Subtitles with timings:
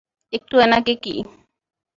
[0.33, 1.15] একটু এনাকে কি?